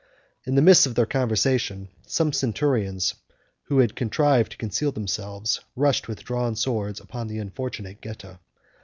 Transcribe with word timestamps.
In 0.45 0.55
the 0.55 0.63
midst 0.63 0.87
of 0.87 0.95
their 0.95 1.05
conversation, 1.05 1.87
some 2.07 2.33
centurions, 2.33 3.13
who 3.65 3.77
had 3.77 3.95
contrived 3.95 4.53
to 4.53 4.57
conceal 4.57 4.91
themselves, 4.91 5.59
rushed 5.75 6.07
with 6.07 6.23
drawn 6.23 6.55
swords 6.55 6.99
upon 6.99 7.27
the 7.27 7.37
unfortunate 7.37 8.01
Geta. 8.01 8.39